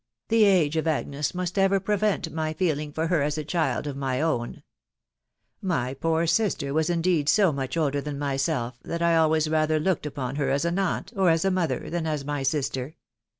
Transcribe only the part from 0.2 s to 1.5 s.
the age of Agnes